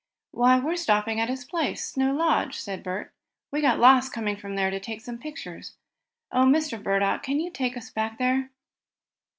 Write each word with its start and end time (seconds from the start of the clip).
"Why, 0.31 0.57
we're 0.57 0.77
stopping 0.77 1.19
at 1.19 1.29
his 1.29 1.45
place 1.45 1.87
Snow 1.89 2.11
Lodge," 2.11 2.55
said 2.57 2.81
Bert. 2.81 3.13
"We 3.51 3.61
got 3.61 3.77
lost 3.77 4.11
coming 4.11 4.35
from 4.35 4.55
there 4.55 4.71
to 4.71 4.79
take 4.79 4.99
some 4.99 5.19
pictures. 5.19 5.73
Oh, 6.31 6.45
Mr. 6.45 6.81
Burdock, 6.81 7.21
can 7.21 7.39
you 7.39 7.51
take 7.51 7.77
us 7.77 7.91
back 7.91 8.17
there?" 8.17 8.49